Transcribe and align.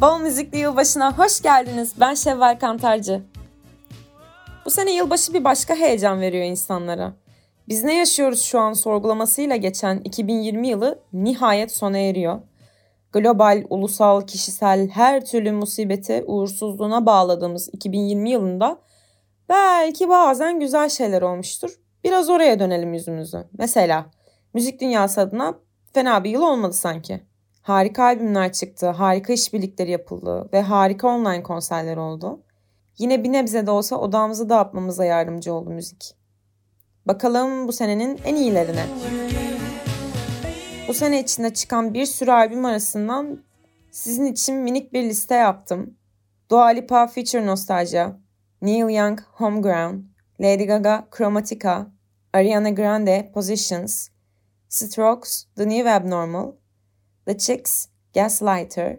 Bol 0.00 0.18
Müzikli 0.18 0.58
Yılbaşı'na 0.58 1.18
hoş 1.18 1.42
geldiniz. 1.42 1.92
Ben 2.00 2.14
Şevval 2.14 2.58
Kantarcı. 2.58 3.22
Bu 4.64 4.70
sene 4.70 4.94
yılbaşı 4.94 5.34
bir 5.34 5.44
başka 5.44 5.74
heyecan 5.74 6.20
veriyor 6.20 6.44
insanlara. 6.44 7.12
Biz 7.68 7.84
ne 7.84 7.98
yaşıyoruz 7.98 8.42
şu 8.42 8.60
an 8.60 8.72
sorgulamasıyla 8.72 9.56
geçen 9.56 9.98
2020 9.98 10.68
yılı 10.68 10.98
nihayet 11.12 11.72
sona 11.72 11.98
eriyor. 11.98 12.40
Global, 13.12 13.64
ulusal, 13.70 14.26
kişisel 14.26 14.88
her 14.88 15.24
türlü 15.24 15.52
musibete, 15.52 16.24
uğursuzluğuna 16.26 17.06
bağladığımız 17.06 17.68
2020 17.72 18.30
yılında 18.30 18.78
belki 19.48 20.08
bazen 20.08 20.60
güzel 20.60 20.88
şeyler 20.88 21.22
olmuştur. 21.22 21.80
Biraz 22.04 22.30
oraya 22.30 22.58
dönelim 22.58 22.94
yüzümüzü. 22.94 23.44
Mesela 23.58 24.06
müzik 24.54 24.80
dünyası 24.80 25.20
adına 25.20 25.54
fena 25.94 26.24
bir 26.24 26.30
yıl 26.30 26.42
olmadı 26.42 26.72
sanki. 26.72 27.27
Harika 27.68 28.04
albümler 28.04 28.52
çıktı, 28.52 28.88
harika 28.88 29.32
işbirlikleri 29.32 29.90
yapıldı 29.90 30.48
ve 30.52 30.62
harika 30.62 31.08
online 31.08 31.42
konserler 31.42 31.96
oldu. 31.96 32.42
Yine 32.98 33.24
bir 33.24 33.32
nebze 33.32 33.66
de 33.66 33.70
olsa 33.70 33.96
odamızı 33.96 34.48
dağıtmamıza 34.48 35.04
yardımcı 35.04 35.52
oldu 35.52 35.70
müzik. 35.70 36.14
Bakalım 37.06 37.68
bu 37.68 37.72
senenin 37.72 38.20
en 38.24 38.34
iyilerine. 38.34 38.84
Bu 40.88 40.94
sene 40.94 41.20
içinde 41.20 41.54
çıkan 41.54 41.94
bir 41.94 42.06
sürü 42.06 42.30
albüm 42.30 42.64
arasından 42.64 43.44
sizin 43.90 44.26
için 44.26 44.56
minik 44.56 44.92
bir 44.92 45.02
liste 45.02 45.34
yaptım. 45.34 45.96
Dua 46.50 46.66
Lipa 46.66 47.06
Future 47.06 47.46
Nostalgia, 47.46 48.12
Neil 48.62 48.96
Young 48.96 49.20
Homeground, 49.32 50.04
Lady 50.40 50.64
Gaga 50.64 51.08
Chromatica, 51.16 51.86
Ariana 52.32 52.70
Grande 52.70 53.30
Positions, 53.34 54.08
Strokes 54.68 55.44
The 55.56 55.68
New 55.68 55.90
Abnormal, 55.90 56.52
The 57.28 57.38
Chicks 57.38 57.88
Gaslighter, 58.14 58.98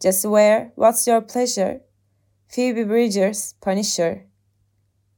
Jessie 0.00 0.28
Ware 0.28 0.72
What's 0.76 1.08
Your 1.08 1.22
Pleasure, 1.22 1.80
Phoebe 2.48 2.88
Bridgers 2.88 3.52
Punisher 3.60 4.18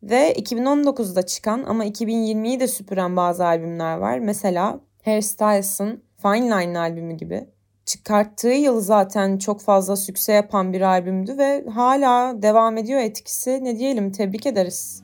ve 0.02 0.32
2019'da 0.32 1.26
çıkan 1.26 1.64
ama 1.68 1.86
2020'yi 1.86 2.60
de 2.60 2.68
süpüren 2.68 3.16
bazı 3.16 3.46
albümler 3.46 3.96
var. 3.96 4.18
Mesela 4.18 4.80
Harry 5.04 5.22
Styles'ın 5.22 6.02
Fine 6.22 6.50
Line 6.50 6.78
albümü 6.78 7.16
gibi. 7.16 7.46
Çıkarttığı 7.84 8.48
yıl 8.48 8.80
zaten 8.80 9.38
çok 9.38 9.60
fazla 9.60 9.96
sükse 9.96 10.32
yapan 10.32 10.72
bir 10.72 10.80
albümdü 10.80 11.38
ve 11.38 11.64
hala 11.74 12.42
devam 12.42 12.76
ediyor 12.76 13.00
etkisi. 13.00 13.64
Ne 13.64 13.78
diyelim 13.78 14.12
tebrik 14.12 14.46
ederiz. 14.46 15.02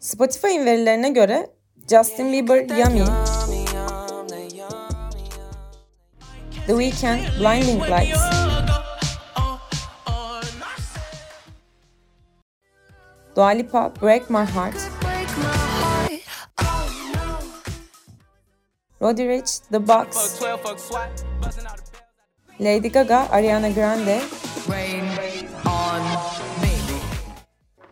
Spotify'ın 0.00 0.66
verilerine 0.66 1.10
göre 1.10 1.50
Justin 1.88 2.32
Bieber 2.32 2.60
Yummy, 2.60 3.04
The 6.70 6.76
Weeknd 6.76 7.36
Blinding 7.36 7.80
Lights, 7.80 8.22
Dua 13.34 13.54
Lipa 13.58 13.90
Break 13.98 14.30
My 14.30 14.44
Heart, 14.44 14.78
Roddy 19.00 19.24
Ricch 19.26 19.66
The 19.70 19.80
Box, 19.80 20.38
Lady 22.60 22.88
Gaga 22.88 23.26
Ariana 23.34 23.74
Grande, 23.74 24.22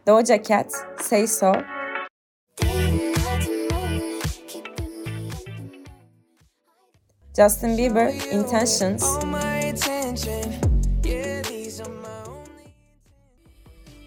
Doja 0.07 0.39
Cat 0.39 0.71
Say 1.01 1.27
So, 1.27 1.51
Justin 7.39 7.77
Bieber 7.77 8.11
Intentions, 8.33 9.07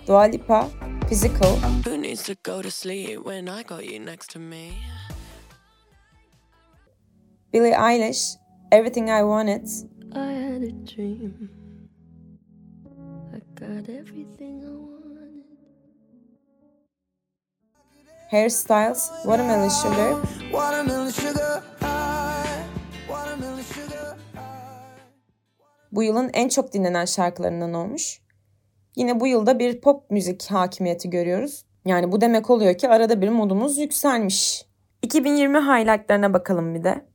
Dua 0.05 0.27
Lipa 0.27 0.69
Physical, 1.07 1.55
Who 1.87 1.97
needs 1.97 2.23
to 2.23 2.35
go 2.43 2.61
to 2.61 2.69
sleep 2.69 3.23
when 3.23 3.47
I 3.47 3.63
got 3.63 3.85
you 3.85 3.99
next 3.99 4.31
to 4.31 4.39
me? 4.39 4.83
Billie 7.53 7.71
Eilish 7.71 8.35
Everything 8.69 9.09
I 9.09 9.23
Wanted, 9.23 9.63
I 10.11 10.31
had 10.31 10.63
a 10.63 10.71
dream. 10.83 11.49
I 13.33 13.39
got 13.55 13.87
everything 13.87 14.59
I 14.59 14.75
wanted. 14.75 15.47
Hairstyles 18.29 19.07
Watermelon 19.23 19.71
Sugar, 19.71 20.19
Watermelon 20.51 21.13
sugar 21.13 21.40
bu 25.91 26.03
yılın 26.03 26.29
en 26.33 26.49
çok 26.49 26.73
dinlenen 26.73 27.05
şarkılarından 27.05 27.73
olmuş. 27.73 28.21
Yine 28.95 29.19
bu 29.19 29.27
yılda 29.27 29.59
bir 29.59 29.81
pop 29.81 30.11
müzik 30.11 30.51
hakimiyeti 30.51 31.09
görüyoruz. 31.09 31.65
Yani 31.85 32.11
bu 32.11 32.21
demek 32.21 32.49
oluyor 32.49 32.77
ki 32.77 32.89
arada 32.89 33.21
bir 33.21 33.29
modumuz 33.29 33.77
yükselmiş. 33.77 34.65
2020 35.01 35.57
highlightlarına 35.57 36.33
bakalım 36.33 36.75
bir 36.75 36.83
de. 36.83 37.05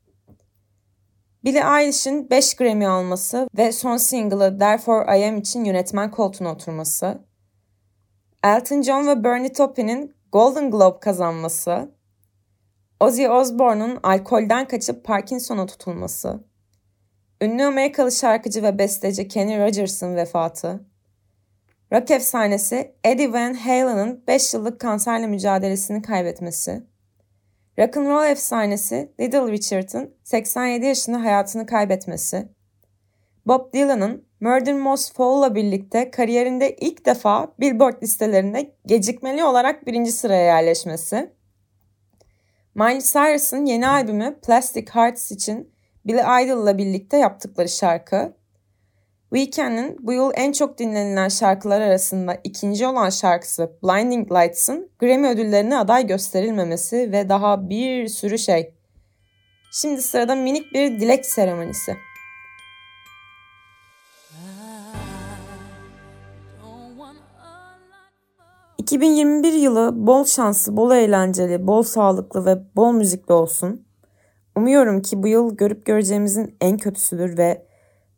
Billie 1.45 1.63
Eilish'in 1.81 2.31
5 2.31 2.55
Grammy 2.55 2.87
alması 2.87 3.49
ve 3.57 3.73
son 3.73 3.97
single'ı 3.97 4.59
Therefore 4.59 5.19
I 5.19 5.29
Am 5.29 5.37
için 5.37 5.65
yönetmen 5.65 6.11
koltuğuna 6.11 6.53
oturması. 6.53 7.19
Elton 8.45 8.83
John 8.83 9.07
ve 9.07 9.25
Bernie 9.25 9.53
Taupin'in 9.53 10.15
Golden 10.33 10.71
Globe 10.71 11.01
kazanması. 11.01 11.91
Ozzy 13.01 13.29
Osbourne'un 13.29 13.99
alkolden 14.03 14.69
kaçıp 14.69 15.05
Parkinson'a 15.05 15.67
tutulması. 15.67 16.45
Ünlü 17.41 17.65
Amerikalı 17.65 18.13
şarkıcı 18.13 18.63
ve 18.63 18.79
besteci 18.79 19.29
Kenny 19.29 19.59
Rogers'ın 19.59 20.17
vefatı. 20.17 20.81
Rock 21.93 22.11
efsanesi 22.11 22.95
Eddie 23.05 23.33
Van 23.33 23.55
Halen'ın 23.55 24.25
5 24.27 24.55
yıllık 24.55 24.81
kanserle 24.81 25.27
mücadelesini 25.27 26.03
kaybetmesi. 26.03 26.83
Rock'n'roll 27.79 28.27
efsanesi 28.31 29.13
Little 29.21 29.53
Richard'ın 29.53 30.15
87 30.25 30.87
yaşında 30.87 31.23
hayatını 31.23 31.67
kaybetmesi. 31.67 32.49
Bob 33.47 33.73
Dylan'ın 33.73 34.25
Murder 34.41 34.75
Most 34.75 35.15
Fall'la 35.15 35.55
birlikte 35.55 36.11
kariyerinde 36.11 36.77
ilk 36.77 37.07
defa 37.07 37.55
Billboard 37.61 38.03
listelerinde 38.03 38.75
gecikmeli 38.87 39.45
olarak 39.45 39.87
birinci 39.87 40.13
sıraya 40.13 40.45
yerleşmesi. 40.45 41.31
Miley 42.75 43.01
Cyrus'ın 43.01 43.67
yeni 43.67 43.89
albümü 43.89 44.41
Plastic 44.41 44.87
Hearts 44.93 45.33
için 45.33 45.76
Billy 46.07 46.45
Idol'la 46.45 46.79
birlikte 46.79 47.17
yaptıkları 47.17 47.69
şarkı. 47.69 48.33
Weeknd'in 49.35 49.97
bu 50.01 50.13
yıl 50.13 50.31
en 50.35 50.53
çok 50.53 50.79
dinlenilen 50.79 51.29
şarkılar 51.29 51.81
arasında 51.81 52.41
ikinci 52.45 52.87
olan 52.87 53.11
şarkısı 53.11 53.73
Blinding 53.83 54.33
Lights'ın 54.33 54.91
Grammy 54.99 55.29
ödüllerine 55.29 55.79
aday 55.79 56.07
gösterilmemesi 56.07 57.13
ve 57.13 57.29
daha 57.29 57.69
bir 57.69 58.09
sürü 58.09 58.39
şey. 58.39 58.75
Şimdi 59.73 60.03
sırada 60.03 60.35
minik 60.35 60.75
bir 60.75 61.01
dilek 61.01 61.27
seremonisi. 61.27 61.97
...2021 68.83 69.47
yılı 69.47 70.07
bol 70.07 70.25
şanslı, 70.25 70.77
bol 70.77 70.91
eğlenceli, 70.91 71.67
bol 71.67 71.83
sağlıklı 71.83 72.47
ve 72.47 72.77
bol 72.77 72.93
müzikli 72.93 73.33
olsun. 73.33 73.86
Umuyorum 74.57 75.03
ki 75.03 75.23
bu 75.23 75.29
yıl 75.29 75.57
görüp 75.57 75.85
göreceğimizin 75.85 76.57
en 76.61 76.77
kötüsüdür 76.77 77.39
ve 77.39 77.67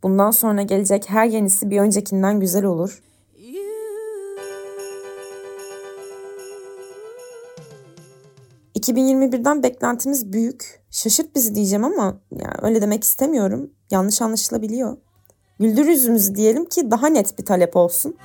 bundan 0.02 0.30
sonra 0.30 0.62
gelecek 0.62 1.10
her 1.10 1.26
yenisi 1.26 1.70
bir 1.70 1.80
öncekinden 1.80 2.40
güzel 2.40 2.64
olur. 2.64 3.02
...2021'den 8.74 9.62
beklentimiz 9.62 10.32
büyük. 10.32 10.80
Şaşırt 10.90 11.34
bizi 11.34 11.54
diyeceğim 11.54 11.84
ama 11.84 12.20
yani 12.32 12.54
öyle 12.62 12.82
demek 12.82 13.04
istemiyorum. 13.04 13.70
Yanlış 13.90 14.22
anlaşılabiliyor. 14.22 14.96
Güldür 15.60 15.86
yüzümüzü 15.86 16.34
diyelim 16.34 16.64
ki 16.64 16.90
daha 16.90 17.06
net 17.06 17.38
bir 17.38 17.44
talep 17.44 17.76
olsun. 17.76 18.16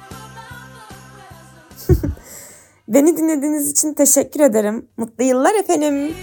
Beni 2.88 3.18
dinlediğiniz 3.18 3.72
için 3.72 3.94
teşekkür 3.94 4.40
ederim. 4.40 4.88
Mutlu 4.98 5.24
yıllar 5.24 5.56
efendim. 5.56 6.16